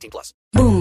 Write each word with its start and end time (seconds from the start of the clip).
18 0.00 0.10
plus. 0.10 0.34
Boombox. 0.56 0.79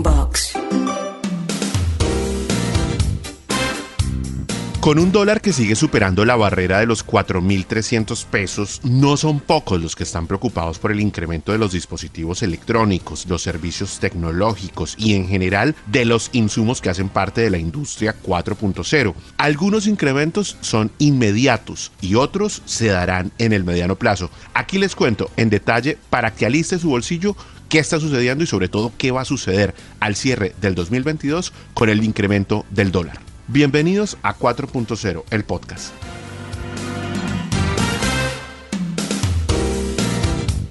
Con 4.82 4.98
un 4.98 5.12
dólar 5.12 5.42
que 5.42 5.52
sigue 5.52 5.76
superando 5.76 6.24
la 6.24 6.38
barrera 6.38 6.80
de 6.80 6.86
los 6.86 7.06
4.300 7.06 8.26
pesos, 8.26 8.80
no 8.86 9.18
son 9.18 9.42
pocos 9.42 9.82
los 9.82 9.94
que 9.94 10.04
están 10.04 10.26
preocupados 10.26 10.80
por 10.80 10.94
el 10.94 11.02
incremento 11.02 11.52
de 11.52 11.58
los 11.58 11.74
dispositivos 11.74 12.44
electrónicos, 12.44 13.26
los 13.28 13.42
servicios 13.42 14.00
tecnológicos 14.00 14.96
y 14.98 15.16
en 15.16 15.28
general 15.28 15.76
de 15.88 16.06
los 16.06 16.30
insumos 16.32 16.80
que 16.80 16.90
hacen 16.90 17.10
parte 17.10 17.42
de 17.42 17.50
la 17.50 17.58
industria 17.58 18.16
4.0. 18.24 19.16
Algunos 19.36 19.86
incrementos 19.86 20.56
son 20.62 20.92
inmediatos 20.98 21.92
y 22.00 22.16
otros 22.16 22.62
se 22.64 22.88
darán 22.88 23.34
en 23.38 23.52
el 23.52 23.66
mediano 23.66 23.98
plazo. 23.98 24.32
Aquí 24.54 24.78
les 24.78 24.96
cuento 24.96 25.30
en 25.36 25.50
detalle 25.50 25.98
para 26.10 26.34
que 26.34 26.46
aliste 26.46 26.80
su 26.80 26.90
bolsillo 26.90 27.36
qué 27.68 27.80
está 27.80 28.00
sucediendo 28.00 28.46
y 28.46 28.48
sobre 28.48 28.70
todo 28.70 28.94
qué 28.98 29.12
va 29.12 29.22
a 29.22 29.26
suceder 29.26 29.76
al 30.00 30.16
cierre 30.16 30.56
del 30.62 30.74
2022 30.74 31.52
con 31.74 31.90
el 31.90 32.02
incremento 32.02 32.66
del 32.72 32.94
dólar. 32.94 33.29
Bienvenidos 33.52 34.16
a 34.22 34.38
4.0, 34.38 35.24
el 35.32 35.44
podcast. 35.44 35.92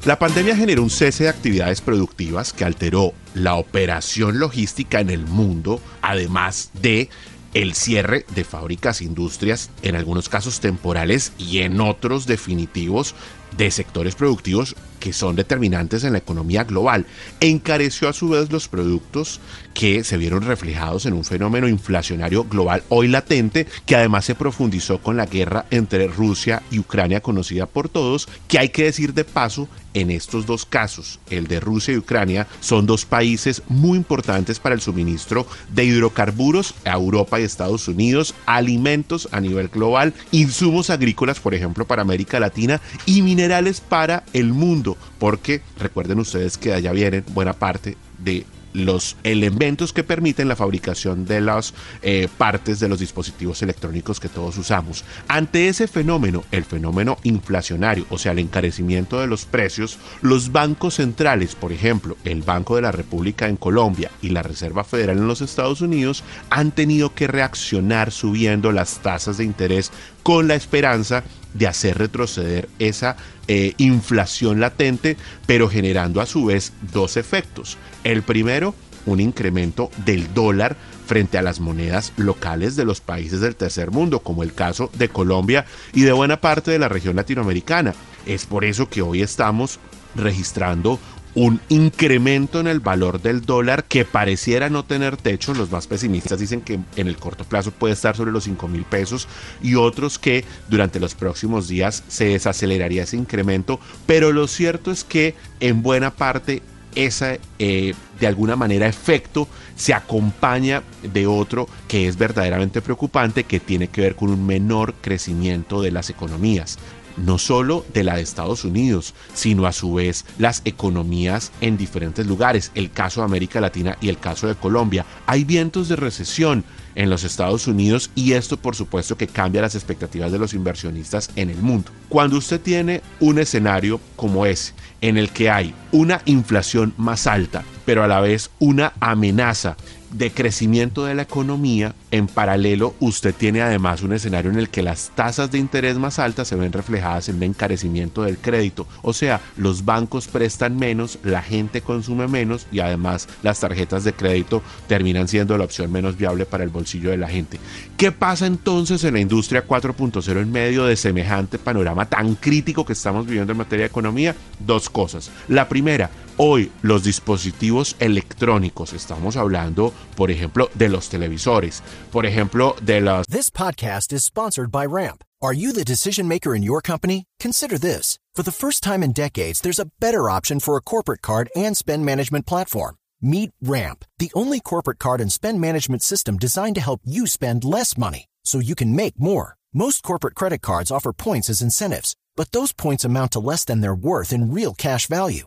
La 0.05 0.17
pandemia 0.21 0.55
generó 0.55 0.85
un 0.85 0.91
cese 0.91 1.25
de 1.25 1.31
actividades 1.31 1.81
productivas 1.81 2.53
que 2.53 2.65
alteró 2.65 3.15
la 3.35 3.57
operación 3.57 4.39
logística 4.39 5.01
en 5.01 5.11
el 5.11 5.27
mundo, 5.27 5.81
además 6.03 6.71
de 6.81 7.11
el 7.53 7.75
cierre 7.75 8.25
de 8.37 8.45
fábricas, 8.45 9.03
industrias, 9.03 9.71
en 9.83 9.97
algunos 9.97 10.29
casos 10.29 10.61
temporales 10.61 11.33
y 11.37 11.63
en 11.63 11.81
otros 11.81 12.27
definitivos 12.27 13.17
de 13.57 13.73
sectores 13.73 14.15
productivos 14.15 14.77
que 14.99 15.13
son 15.13 15.37
determinantes 15.37 16.05
en 16.05 16.13
la 16.13 16.19
economía 16.19 16.65
global. 16.65 17.07
Encareció 17.41 18.09
a 18.09 18.13
su 18.13 18.29
vez 18.31 18.51
los 18.51 18.69
productos 18.69 19.41
que 19.75 20.05
se 20.05 20.17
vieron 20.17 20.43
reflejados 20.43 21.07
en 21.07 21.13
un 21.13 21.25
fenómeno 21.25 21.69
inflacionario 21.69 22.45
global 22.45 22.83
hoy 22.89 23.09
latente, 23.09 23.67
que 23.87 23.97
además 23.97 24.25
se 24.25 24.35
profundizó 24.35 24.99
con 24.99 25.17
la 25.17 25.27
guerra 25.27 25.67
entre 25.71 26.09
Rusia 26.09 26.63
y 26.71 26.79
Ucrania 26.79 27.21
conocida 27.21 27.67
por 27.67 27.89
todos, 27.89 28.29
que 28.49 28.59
hay 28.59 28.71
que 28.71 28.85
decir 28.85 29.15
de 29.15 29.25
paso, 29.25 29.69
en 29.95 30.11
estos 30.11 30.47
dos 30.47 30.65
casos, 30.65 31.19
el 31.31 31.47
de 31.47 31.61
Rusia 31.61 31.95
y 31.95 31.97
Ucrania, 31.97 32.47
son 32.61 32.87
dos 32.87 33.05
países 33.05 33.63
muy 33.69 33.99
importantes 33.99 34.61
para 34.61 34.75
el 34.75 34.81
suministro 34.81 35.47
de 35.73 35.85
hidrocarburos 35.85 36.75
a 36.85 36.93
Europa 36.93 37.41
y 37.41 37.45
Estados 37.45 37.89
Unidos, 37.89 38.35
alimentos 38.47 39.29
a 39.33 39.41
nivel 39.41 39.69
global, 39.69 40.15
insumos 40.31 40.91
agrícolas, 40.91 41.41
por 41.41 41.55
ejemplo, 41.55 41.87
para 41.87 42.03
América 42.03 42.39
Latina 42.39 42.81
y 43.07 43.23
minerales 43.23 43.81
para 43.81 44.25
el 44.33 44.53
mundo, 44.53 44.88
porque 45.19 45.63
recuerden 45.79 46.19
ustedes 46.21 46.57
que 46.59 46.73
allá 46.73 46.93
vienen 46.93 47.25
buena 47.35 47.53
parte 47.53 47.97
de 48.19 48.47
los 48.73 49.17
elementos 49.25 49.93
que 49.93 50.05
permiten 50.05 50.49
la 50.49 50.57
fabricación 50.57 51.25
de 51.25 51.41
las 51.41 51.75
eh, 52.03 52.29
partes 52.37 52.81
de 52.81 52.89
los 52.89 52.99
dispositivos 52.99 53.63
electrónicos 53.63 54.21
que 54.21 54.29
todos 54.29 54.57
usamos. 54.59 55.05
Ante 55.27 55.69
ese 55.69 55.89
fenómeno, 55.89 56.45
el 56.51 56.65
fenómeno 56.65 57.19
inflacionario, 57.23 58.07
o 58.11 58.19
sea, 58.19 58.33
el 58.33 58.39
encarecimiento 58.39 59.21
de 59.21 59.27
los 59.27 59.45
precios, 59.45 59.99
los 60.21 60.53
bancos 60.53 60.95
centrales, 60.95 61.55
por 61.55 61.73
ejemplo, 61.73 62.17
el 62.25 62.43
Banco 62.43 62.77
de 62.77 62.83
la 62.83 62.93
República 62.93 63.49
en 63.49 63.57
Colombia 63.57 64.11
y 64.23 64.31
la 64.31 64.43
Reserva 64.43 64.85
Federal 64.85 65.19
en 65.19 65.29
los 65.29 65.41
Estados 65.41 65.81
Unidos, 65.81 66.23
han 66.51 66.73
tenido 66.73 67.15
que 67.15 67.27
reaccionar 67.27 68.13
subiendo 68.13 68.73
las 68.73 68.99
tasas 68.99 69.39
de 69.39 69.45
interés 69.45 69.91
con 70.23 70.47
la 70.47 70.55
esperanza 70.55 71.25
de 71.55 71.67
hacer 71.67 71.99
retroceder 71.99 72.69
esa 72.79 73.17
eh, 73.47 73.75
inflación 73.79 74.61
latente, 74.61 75.17
pero 75.47 75.69
generando 75.69 76.21
a 76.21 76.27
su 76.27 76.47
vez 76.47 76.73
dos 76.93 77.17
efectos. 77.17 77.79
El 78.05 78.23
primero, 78.23 78.75
un 79.07 79.21
incremento 79.21 79.91
del 80.05 80.33
dólar 80.35 80.77
frente 81.07 81.39
a 81.39 81.43
las 81.43 81.59
monedas 81.59 82.13
locales 82.17 82.77
de 82.77 82.85
los 82.85 83.01
países 83.01 83.41
del 83.41 83.57
tercer 83.57 83.91
mundo, 83.91 84.21
como 84.21 84.43
el 84.43 84.53
caso 84.53 84.91
de 84.95 85.09
Colombia 85.09 85.65
y 85.95 86.03
de 86.03 86.13
buena 86.13 86.41
parte 86.41 86.71
de 86.71 86.79
la 86.79 86.89
región 86.89 87.17
latinoamericana. 87.17 87.95
Es 88.27 88.45
por 88.45 88.65
eso 88.65 88.91
que 88.91 89.01
hoy 89.01 89.23
estamos 89.23 89.81
registrando 90.15 90.99
un 91.35 91.61
incremento 91.69 92.61
en 92.61 92.67
el 92.67 92.81
valor 92.81 93.21
del 93.21 93.43
dólar 93.43 93.85
que 93.85 94.05
pareciera 94.05 94.69
no 94.71 94.85
tener 94.85 95.17
techo. 95.17 95.55
Los 95.55 95.71
más 95.71 95.87
pesimistas 95.87 96.39
dicen 96.39 96.61
que 96.61 96.81
en 96.97 97.09
el 97.09 97.17
corto 97.17 97.45
plazo 97.45 97.71
puede 97.71 97.95
estar 97.95 98.17
sobre 98.17 98.33
los 98.33 98.45
5 98.45 98.69
mil 98.69 98.85
pesos 98.85 99.29
y 99.63 99.75
otros 99.75 100.19
que 100.19 100.45
durante 100.69 101.01
los 101.01 101.15
próximos 101.15 101.69
días 101.69 102.03
se 102.09 102.27
desaceleraría 102.27 103.05
ese 103.05 103.17
incremento. 103.17 103.79
Pero 104.07 104.33
lo 104.33 104.49
cierto 104.49 104.91
es 104.91 105.05
que 105.05 105.35
en 105.61 105.83
buena 105.83 106.11
parte 106.11 106.63
ese, 106.95 107.41
eh, 107.59 107.95
de 108.19 108.27
alguna 108.27 108.57
manera, 108.57 108.89
efecto 108.89 109.47
se 109.77 109.95
acompaña 109.95 110.83
de 111.03 111.27
otro 111.27 111.69
que 111.87 112.09
es 112.09 112.17
verdaderamente 112.17 112.83
preocupante, 112.83 113.45
que 113.45 113.61
tiene 113.61 113.89
que 113.89 114.01
ver 114.01 114.17
con 114.17 114.31
un 114.31 114.45
menor 114.45 114.95
crecimiento 114.95 115.81
de 115.83 115.93
las 115.93 116.11
economías 116.11 116.79
no 117.25 117.39
solo 117.39 117.85
de 117.93 118.05
la 118.05 118.17
de 118.17 118.23
Estados 118.23 118.65
Unidos, 118.65 119.15
sino 119.35 119.67
a 119.67 119.73
su 119.73 119.95
vez 119.95 120.25
las 120.39 120.63
economías 120.65 121.53
en 121.61 121.77
diferentes 121.77 122.27
lugares, 122.27 122.71
el 122.75 122.91
caso 122.91 123.21
de 123.21 123.27
América 123.27 123.61
Latina 123.61 123.97
y 124.01 124.09
el 124.09 124.19
caso 124.19 124.47
de 124.47 124.55
Colombia. 124.55 125.05
Hay 125.27 125.45
vientos 125.45 125.89
de 125.89 125.97
recesión 125.97 126.65
en 126.95 127.11
los 127.11 127.25
Estados 127.25 127.67
Unidos 127.67 128.11
y 128.15 128.33
esto 128.33 128.57
por 128.57 128.75
supuesto 128.75 129.17
que 129.17 129.29
cambia 129.29 129.63
las 129.63 129.75
expectativas 129.75 130.33
de 130.33 130.39
los 130.39 130.55
inversionistas 130.55 131.31
en 131.37 131.51
el 131.51 131.59
mundo. 131.59 131.91
Cuando 132.09 132.39
usted 132.39 132.61
tiene 132.61 133.03
un 133.21 133.39
escenario 133.39 134.01
como 134.17 134.47
ese, 134.47 134.75
en 135.01 135.17
el 135.17 135.31
que 135.31 135.51
hay 135.51 135.75
una 135.93 136.23
inflación 136.25 136.93
más 136.97 137.27
alta, 137.27 137.65
pero 137.89 138.05
a 138.05 138.07
la 138.07 138.21
vez 138.21 138.51
una 138.59 138.93
amenaza 139.01 139.79
de 140.13 140.31
crecimiento 140.31 141.07
de 141.07 141.15
la 141.15 141.23
economía, 141.23 141.95
en 142.11 142.27
paralelo 142.27 142.95
usted 143.01 143.35
tiene 143.35 143.63
además 143.63 144.03
un 144.03 144.13
escenario 144.13 144.51
en 144.51 144.59
el 144.59 144.69
que 144.69 144.83
las 144.83 145.11
tasas 145.15 145.51
de 145.51 145.59
interés 145.59 145.97
más 145.97 146.19
altas 146.19 146.49
se 146.49 146.57
ven 146.57 146.71
reflejadas 146.71 147.31
en 147.31 147.37
un 147.37 147.45
encarecimiento 147.45 148.25
del 148.25 148.37
crédito. 148.37 148.87
O 149.01 149.15
sea, 149.15 149.41
los 149.57 149.87
bancos 149.87 150.29
prestan 150.29 150.77
menos, 150.77 151.19
la 151.23 151.41
gente 151.41 151.81
consume 151.81 152.29
menos 152.29 152.67
y 152.71 152.81
además 152.81 153.27
las 153.43 153.61
tarjetas 153.61 154.05
de 154.05 154.13
crédito 154.13 154.63
terminan 154.87 155.27
siendo 155.27 155.57
la 155.57 155.65
opción 155.65 155.91
menos 155.91 156.19
viable 156.19 156.45
para 156.45 156.65
el 156.65 156.71
bolsillo 156.71 157.09
de 157.09 157.17
la 157.17 157.29
gente. 157.29 157.59
¿Qué 157.97 158.13
pasa 158.13 158.47
entonces 158.47 159.03
en 159.05 159.15
la 159.15 159.21
industria 159.21 159.67
4.0 159.67 160.43
en 160.43 160.53
medio 160.53 160.85
de 160.85 160.97
semejante 160.97 161.59
panorama 161.59 162.07
tan 162.07 162.35
crítico 162.35 162.85
que 162.85 162.93
estamos 162.93 163.25
viviendo 163.25 163.53
en 163.53 163.59
materia 163.59 163.85
de 163.85 163.91
economía? 163.91 164.37
Dos 164.59 164.91
cosas. 164.91 165.31
La 165.49 165.69
primera, 165.69 166.11
hoy 166.39 166.73
los 166.83 167.05
dispositivos 167.05 167.95
electrónicos, 168.01 168.95
estamos 168.95 169.37
hablando, 169.37 169.93
por 170.17 170.31
ejemplo, 170.31 170.71
de 170.75 170.89
los 170.89 171.09
televisores, 171.09 171.83
por 172.11 172.25
ejemplo, 172.25 172.75
de 172.81 173.01
las... 173.01 173.27
This 173.27 173.51
podcast 173.51 174.13
is 174.13 174.25
sponsored 174.25 174.71
by 174.71 174.87
Ramp. 174.87 175.23
Are 175.43 175.53
you 175.53 175.73
the 175.73 175.85
decision 175.85 176.27
maker 176.27 176.55
in 176.55 176.63
your 176.63 176.81
company? 176.81 177.25
Consider 177.39 177.79
this. 177.79 178.19
For 178.35 178.43
the 178.43 178.51
first 178.51 178.83
time 178.83 179.05
in 179.05 179.13
decades, 179.13 179.61
there's 179.61 179.79
a 179.79 179.91
better 180.01 180.31
option 180.31 180.61
for 180.61 180.77
a 180.77 180.81
corporate 180.81 181.23
card 181.23 181.49
and 181.55 181.77
spend 181.77 182.05
management 182.05 182.47
platform. 182.47 182.97
Meet 183.21 183.51
Ramp, 183.61 184.05
the 184.19 184.31
only 184.35 184.61
corporate 184.61 184.99
card 184.99 185.21
and 185.21 185.31
spend 185.31 185.61
management 185.61 186.03
system 186.03 186.39
designed 186.39 186.77
to 186.77 186.81
help 186.81 187.01
you 187.05 187.27
spend 187.27 187.65
less 187.65 187.97
money 187.99 188.27
so 188.45 188.59
you 188.59 188.75
can 188.75 188.97
make 188.97 189.19
more. 189.19 189.57
Most 189.73 190.03
corporate 190.03 190.35
credit 190.35 190.63
cards 190.63 190.91
offer 190.91 191.13
points 191.13 191.51
as 191.51 191.61
incentives, 191.61 192.17
but 192.37 192.53
those 192.53 192.73
points 192.73 193.05
amount 193.05 193.33
to 193.33 193.41
less 193.41 193.65
than 193.65 193.81
their 193.81 193.95
worth 193.95 194.33
in 194.33 194.53
real 194.53 194.73
cash 194.73 195.07
value. 195.07 195.47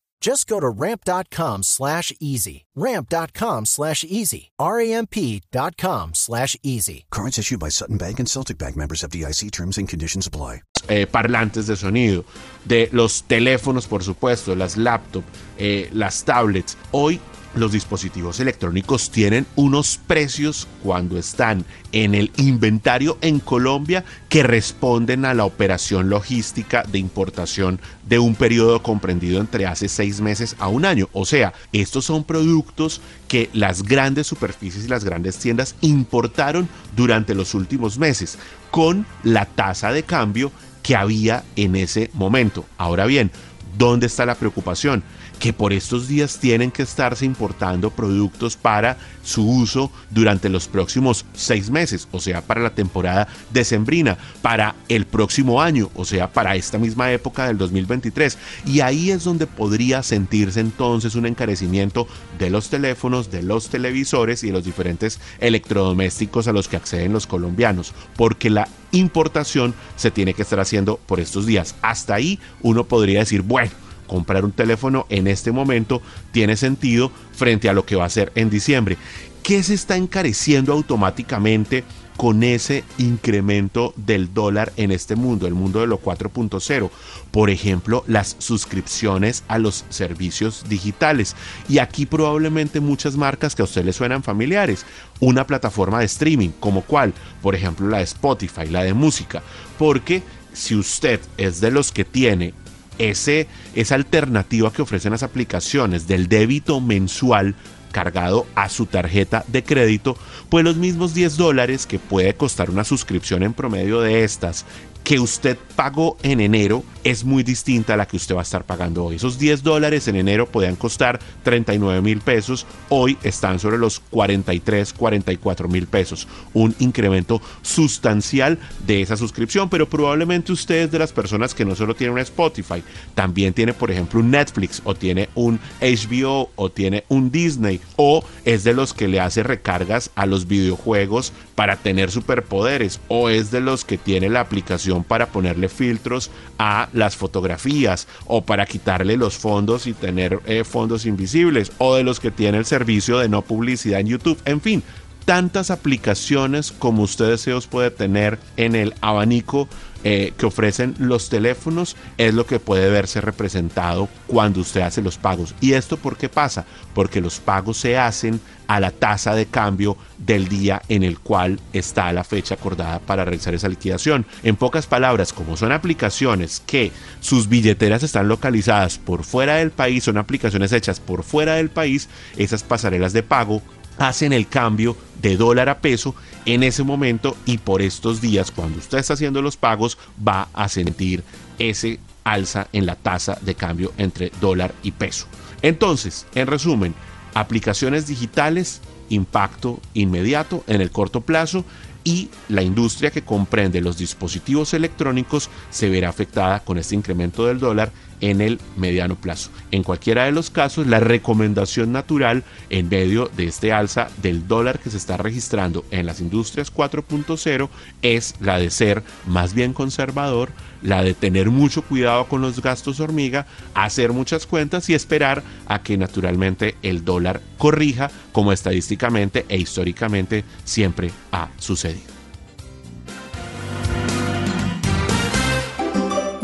Just 0.21 0.47
go 0.47 0.59
to 0.59 0.69
ramp.com 0.69 1.63
slash 1.63 2.13
easy. 2.19 2.65
Ramp.com 2.75 3.65
slash 3.65 4.03
easy. 4.03 4.51
R-A-M-P.com 4.59 6.11
slash 6.13 6.55
easy. 6.63 7.05
Cards 7.11 7.39
issued 7.39 7.59
by 7.59 7.69
Sutton 7.69 7.97
Bank 7.97 8.19
and 8.19 8.29
Celtic 8.29 8.57
Bank 8.59 8.77
members 8.77 9.03
of 9.03 9.09
DIC 9.09 9.51
terms 9.51 9.77
and 9.79 9.89
conditions 9.89 10.27
apply. 10.27 10.61
eh, 10.87 11.05
parlantes 11.05 11.67
de 11.67 11.75
sonido, 11.75 12.25
de 12.65 12.89
los 12.91 13.23
teléfonos, 13.23 13.87
por 13.87 14.03
supuesto, 14.03 14.55
las 14.55 14.77
laptops, 14.77 15.25
eh, 15.57 15.89
las 15.93 16.23
tablets. 16.23 16.77
Hoy 16.91 17.19
los 17.55 17.71
dispositivos 17.71 18.39
electrónicos 18.39 19.09
tienen 19.09 19.45
unos 19.55 19.99
precios 20.07 20.67
cuando 20.83 21.17
están 21.17 21.65
en 21.91 22.15
el 22.15 22.31
inventario 22.37 23.17
en 23.21 23.39
Colombia 23.39 24.05
que 24.29 24.43
responden 24.43 25.25
a 25.25 25.33
la 25.33 25.45
operación 25.45 26.09
logística 26.09 26.83
de 26.83 26.99
importación 26.99 27.79
de 28.07 28.19
un 28.19 28.35
periodo 28.35 28.81
comprendido 28.81 29.41
entre 29.41 29.65
hace 29.65 29.89
seis 29.89 30.21
meses 30.21 30.55
a 30.59 30.67
un 30.67 30.85
año. 30.85 31.09
O 31.11 31.25
sea, 31.25 31.53
estos 31.73 32.05
son 32.05 32.23
productos 32.23 33.01
que 33.27 33.49
las 33.53 33.83
grandes 33.83 34.27
superficies 34.27 34.85
y 34.85 34.89
las 34.89 35.03
grandes 35.03 35.37
tiendas 35.37 35.75
importaron 35.81 36.69
durante 36.95 37.35
los 37.35 37.53
últimos 37.53 37.97
meses 37.97 38.37
con 38.69 39.05
la 39.23 39.45
tasa 39.45 39.91
de 39.91 40.03
cambio 40.03 40.51
que 40.83 40.95
había 40.95 41.43
en 41.55 41.75
ese 41.75 42.09
momento. 42.13 42.65
Ahora 42.77 43.05
bien, 43.05 43.31
¿dónde 43.77 44.07
está 44.07 44.25
la 44.25 44.35
preocupación? 44.35 45.03
Que 45.41 45.53
por 45.53 45.73
estos 45.73 46.07
días 46.07 46.37
tienen 46.37 46.69
que 46.69 46.83
estarse 46.83 47.25
importando 47.25 47.89
productos 47.89 48.55
para 48.55 48.97
su 49.23 49.43
uso 49.43 49.91
durante 50.11 50.49
los 50.49 50.67
próximos 50.67 51.25
seis 51.33 51.71
meses, 51.71 52.07
o 52.11 52.19
sea, 52.19 52.41
para 52.41 52.61
la 52.61 52.75
temporada 52.75 53.27
decembrina, 53.49 54.19
para 54.43 54.75
el 54.87 55.07
próximo 55.07 55.59
año, 55.59 55.89
o 55.95 56.05
sea, 56.05 56.31
para 56.31 56.55
esta 56.55 56.77
misma 56.77 57.11
época 57.11 57.47
del 57.47 57.57
2023. 57.57 58.37
Y 58.67 58.81
ahí 58.81 59.09
es 59.09 59.23
donde 59.23 59.47
podría 59.47 60.03
sentirse 60.03 60.59
entonces 60.59 61.15
un 61.15 61.25
encarecimiento 61.25 62.07
de 62.37 62.51
los 62.51 62.69
teléfonos, 62.69 63.31
de 63.31 63.41
los 63.41 63.69
televisores 63.69 64.43
y 64.43 64.47
de 64.47 64.53
los 64.53 64.63
diferentes 64.63 65.19
electrodomésticos 65.39 66.47
a 66.47 66.53
los 66.53 66.67
que 66.67 66.77
acceden 66.77 67.13
los 67.13 67.25
colombianos, 67.25 67.93
porque 68.15 68.51
la 68.51 68.67
importación 68.91 69.73
se 69.95 70.11
tiene 70.11 70.35
que 70.35 70.43
estar 70.43 70.59
haciendo 70.59 70.97
por 70.97 71.19
estos 71.19 71.47
días. 71.47 71.73
Hasta 71.81 72.13
ahí 72.13 72.39
uno 72.61 72.83
podría 72.83 73.21
decir, 73.21 73.41
bueno, 73.41 73.71
comprar 74.11 74.43
un 74.43 74.51
teléfono 74.51 75.05
en 75.07 75.25
este 75.25 75.53
momento 75.53 76.01
tiene 76.33 76.57
sentido 76.57 77.13
frente 77.31 77.69
a 77.69 77.73
lo 77.73 77.85
que 77.85 77.95
va 77.95 78.03
a 78.03 78.09
ser 78.09 78.33
en 78.35 78.49
diciembre. 78.49 78.97
¿Qué 79.41 79.63
se 79.63 79.73
está 79.73 79.95
encareciendo 79.95 80.73
automáticamente 80.73 81.85
con 82.17 82.43
ese 82.43 82.83
incremento 82.97 83.93
del 83.95 84.33
dólar 84.33 84.73
en 84.75 84.91
este 84.91 85.15
mundo, 85.15 85.47
el 85.47 85.53
mundo 85.53 85.79
de 85.79 85.87
lo 85.87 86.01
4.0? 86.01 86.89
Por 87.31 87.49
ejemplo, 87.49 88.03
las 88.05 88.35
suscripciones 88.37 89.45
a 89.47 89.59
los 89.59 89.85
servicios 89.87 90.65
digitales. 90.67 91.37
Y 91.69 91.77
aquí 91.77 92.05
probablemente 92.05 92.81
muchas 92.81 93.15
marcas 93.15 93.55
que 93.55 93.61
a 93.61 93.65
usted 93.65 93.85
le 93.85 93.93
suenan 93.93 94.23
familiares. 94.23 94.85
Una 95.21 95.47
plataforma 95.47 95.99
de 95.99 96.05
streaming, 96.05 96.49
como 96.59 96.81
cuál, 96.81 97.13
por 97.41 97.55
ejemplo, 97.55 97.87
la 97.87 97.99
de 97.99 98.03
Spotify, 98.03 98.67
la 98.69 98.83
de 98.83 98.93
música. 98.93 99.41
Porque 99.79 100.21
si 100.51 100.75
usted 100.75 101.21
es 101.37 101.61
de 101.61 101.71
los 101.71 101.93
que 101.93 102.03
tiene 102.03 102.53
ese, 102.97 103.47
esa 103.75 103.95
alternativa 103.95 104.71
que 104.71 104.81
ofrecen 104.81 105.11
las 105.11 105.23
aplicaciones 105.23 106.07
del 106.07 106.27
débito 106.27 106.81
mensual 106.81 107.55
cargado 107.91 108.47
a 108.55 108.69
su 108.69 108.85
tarjeta 108.85 109.43
de 109.47 109.63
crédito, 109.63 110.17
pues 110.49 110.63
los 110.63 110.77
mismos 110.77 111.13
10 111.13 111.37
dólares 111.37 111.85
que 111.85 111.99
puede 111.99 112.33
costar 112.33 112.69
una 112.69 112.83
suscripción 112.83 113.43
en 113.43 113.53
promedio 113.53 114.01
de 114.01 114.23
estas 114.23 114.65
que 115.03 115.19
usted 115.19 115.57
pagó 115.75 116.17
en 116.23 116.39
enero 116.39 116.83
es 117.03 117.23
muy 117.23 117.43
distinta 117.43 117.93
a 117.93 117.97
la 117.97 118.07
que 118.07 118.17
usted 118.17 118.35
va 118.35 118.41
a 118.41 118.43
estar 118.43 118.65
pagando 118.65 119.05
hoy. 119.05 119.15
Esos 119.15 119.39
10 119.39 119.63
dólares 119.63 120.07
en 120.07 120.15
enero 120.15 120.47
podían 120.47 120.75
costar 120.75 121.19
39 121.43 122.01
mil 122.01 122.19
pesos, 122.19 122.65
hoy 122.89 123.17
están 123.23 123.59
sobre 123.59 123.77
los 123.77 123.99
43, 123.99 124.93
44 124.93 125.67
mil 125.67 125.87
pesos. 125.87 126.27
Un 126.53 126.75
incremento 126.79 127.41
sustancial 127.61 128.59
de 128.85 129.01
esa 129.01 129.17
suscripción, 129.17 129.69
pero 129.69 129.89
probablemente 129.89 130.51
usted 130.51 130.83
es 130.83 130.91
de 130.91 130.99
las 130.99 131.11
personas 131.11 131.53
que 131.53 131.65
no 131.65 131.75
solo 131.75 131.95
tiene 131.95 132.13
un 132.13 132.19
Spotify, 132.19 132.83
también 133.15 133.53
tiene 133.53 133.73
por 133.73 133.91
ejemplo 133.91 134.19
un 134.19 134.31
Netflix 134.31 134.81
o 134.83 134.95
tiene 134.95 135.29
un 135.35 135.59
HBO 135.81 136.51
o 136.55 136.69
tiene 136.69 137.03
un 137.09 137.31
Disney 137.31 137.81
o 137.95 138.23
es 138.45 138.63
de 138.63 138.73
los 138.73 138.93
que 138.93 139.07
le 139.07 139.19
hace 139.19 139.43
recargas 139.43 140.11
a 140.15 140.25
los 140.25 140.47
videojuegos 140.47 141.33
para 141.55 141.77
tener 141.77 142.11
superpoderes 142.11 142.99
o 143.07 143.29
es 143.29 143.51
de 143.51 143.61
los 143.61 143.85
que 143.85 143.97
tiene 143.97 144.29
la 144.29 144.41
aplicación 144.41 145.03
para 145.03 145.27
ponerle 145.27 145.69
filtros 145.69 146.31
a 146.57 146.89
las 146.93 147.15
fotografías 147.15 148.07
o 148.25 148.43
para 148.43 148.65
quitarle 148.65 149.17
los 149.17 149.37
fondos 149.37 149.87
y 149.87 149.93
tener 149.93 150.39
eh, 150.45 150.63
fondos 150.63 151.05
invisibles 151.05 151.71
o 151.77 151.95
de 151.95 152.03
los 152.03 152.19
que 152.19 152.31
tiene 152.31 152.57
el 152.57 152.65
servicio 152.65 153.17
de 153.19 153.29
no 153.29 153.41
publicidad 153.41 153.99
en 153.99 154.07
YouTube. 154.07 154.39
En 154.45 154.61
fin, 154.61 154.83
tantas 155.25 155.71
aplicaciones 155.71 156.71
como 156.71 157.03
usted 157.03 157.29
deseos 157.29 157.67
puede 157.67 157.91
tener 157.91 158.39
en 158.57 158.75
el 158.75 158.93
abanico 159.01 159.67
eh, 160.03 160.33
que 160.37 160.45
ofrecen 160.45 160.95
los 160.97 161.29
teléfonos 161.29 161.95
es 162.17 162.33
lo 162.33 162.45
que 162.45 162.59
puede 162.59 162.89
verse 162.89 163.21
representado 163.21 164.09
cuando 164.27 164.61
usted 164.61 164.81
hace 164.81 165.01
los 165.01 165.17
pagos. 165.17 165.53
¿Y 165.61 165.73
esto 165.73 165.97
por 165.97 166.17
qué 166.17 166.29
pasa? 166.29 166.65
Porque 166.93 167.21
los 167.21 167.39
pagos 167.39 167.77
se 167.77 167.97
hacen 167.97 168.41
a 168.67 168.79
la 168.79 168.91
tasa 168.91 169.35
de 169.35 169.47
cambio 169.47 169.97
del 170.17 170.47
día 170.47 170.81
en 170.87 171.03
el 171.03 171.19
cual 171.19 171.59
está 171.73 172.11
la 172.13 172.23
fecha 172.23 172.55
acordada 172.55 172.99
para 172.99 173.25
realizar 173.25 173.53
esa 173.53 173.67
liquidación. 173.67 174.25
En 174.43 174.55
pocas 174.55 174.87
palabras, 174.87 175.33
como 175.33 175.57
son 175.57 175.71
aplicaciones 175.71 176.63
que 176.65 176.91
sus 177.19 177.49
billeteras 177.49 178.01
están 178.01 178.27
localizadas 178.27 178.97
por 178.97 179.23
fuera 179.23 179.57
del 179.57 179.71
país, 179.71 180.05
son 180.05 180.17
aplicaciones 180.17 180.71
hechas 180.71 180.99
por 180.99 181.23
fuera 181.23 181.55
del 181.55 181.69
país, 181.69 182.07
esas 182.37 182.63
pasarelas 182.63 183.13
de 183.13 183.23
pago 183.23 183.61
hacen 183.97 184.33
el 184.33 184.47
cambio 184.47 184.95
de 185.21 185.37
dólar 185.37 185.69
a 185.69 185.79
peso 185.79 186.15
en 186.45 186.63
ese 186.63 186.83
momento 186.83 187.37
y 187.45 187.59
por 187.59 187.81
estos 187.81 188.21
días 188.21 188.51
cuando 188.51 188.79
usted 188.79 188.97
está 188.97 189.13
haciendo 189.13 189.41
los 189.41 189.57
pagos 189.57 189.97
va 190.27 190.47
a 190.53 190.67
sentir 190.69 191.23
ese 191.59 191.99
alza 192.23 192.67
en 192.73 192.85
la 192.85 192.95
tasa 192.95 193.37
de 193.41 193.55
cambio 193.55 193.93
entre 193.97 194.31
dólar 194.41 194.73
y 194.83 194.91
peso. 194.91 195.27
Entonces, 195.61 196.25
en 196.33 196.47
resumen, 196.47 196.95
aplicaciones 197.33 198.07
digitales, 198.07 198.81
impacto 199.09 199.79
inmediato 199.93 200.63
en 200.67 200.81
el 200.81 200.91
corto 200.91 201.21
plazo 201.21 201.65
y 202.03 202.29
la 202.49 202.61
industria 202.61 203.11
que 203.11 203.23
comprende 203.23 203.81
los 203.81 203.97
dispositivos 203.97 204.73
electrónicos 204.73 205.49
se 205.69 205.89
verá 205.89 206.09
afectada 206.09 206.61
con 206.61 206.77
este 206.77 206.95
incremento 206.95 207.45
del 207.45 207.59
dólar 207.59 207.91
en 208.21 208.39
el 208.39 208.59
mediano 208.77 209.15
plazo. 209.15 209.49
En 209.71 209.83
cualquiera 209.83 210.25
de 210.25 210.31
los 210.31 210.49
casos, 210.49 210.87
la 210.87 210.99
recomendación 210.99 211.91
natural 211.91 212.43
en 212.69 212.87
medio 212.87 213.29
de 213.35 213.45
este 213.45 213.73
alza 213.73 214.09
del 214.21 214.47
dólar 214.47 214.79
que 214.79 214.89
se 214.89 214.97
está 214.97 215.17
registrando 215.17 215.83
en 215.91 216.05
las 216.05 216.21
industrias 216.21 216.73
4.0 216.73 217.69
es 218.01 218.35
la 218.39 218.59
de 218.59 218.69
ser 218.69 219.03
más 219.25 219.53
bien 219.53 219.73
conservador, 219.73 220.51
la 220.81 221.03
de 221.03 221.13
tener 221.13 221.49
mucho 221.49 221.81
cuidado 221.81 222.27
con 222.27 222.41
los 222.41 222.61
gastos 222.61 222.99
hormiga, 222.99 223.47
hacer 223.73 224.13
muchas 224.13 224.45
cuentas 224.45 224.89
y 224.89 224.93
esperar 224.93 225.43
a 225.65 225.81
que 225.81 225.97
naturalmente 225.97 226.75
el 226.83 227.03
dólar 227.03 227.41
corrija 227.57 228.11
como 228.31 228.53
estadísticamente 228.53 229.45
e 229.49 229.57
históricamente 229.57 230.43
siempre 230.63 231.11
ha 231.31 231.49
sucedido. 231.57 231.90